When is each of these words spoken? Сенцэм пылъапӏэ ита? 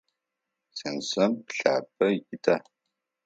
Сенцэм 0.77 1.31
пылъапӏэ 1.45 2.07
ита? 2.33 2.55